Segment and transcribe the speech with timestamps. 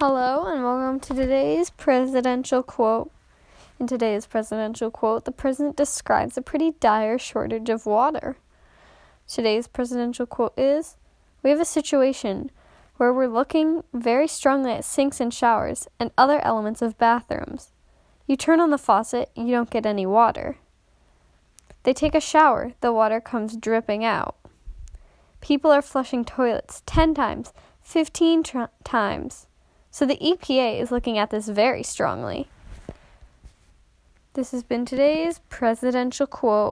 [0.00, 3.12] Hello, and welcome to today's presidential quote.
[3.78, 8.36] In today's presidential quote, the president describes a pretty dire shortage of water.
[9.28, 10.96] Today's presidential quote is
[11.44, 12.50] We have a situation
[12.96, 17.70] where we're looking very strongly at sinks and showers and other elements of bathrooms.
[18.26, 20.56] You turn on the faucet, you don't get any water.
[21.84, 24.34] They take a shower, the water comes dripping out.
[25.40, 29.46] People are flushing toilets 10 times, 15 tr- times.
[29.94, 32.48] So the EPA is looking at this very strongly.
[34.32, 36.62] This has been today's presidential quote.